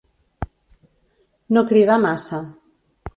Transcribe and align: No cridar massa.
No 1.57 1.63
cridar 1.73 1.99
massa. 2.07 2.41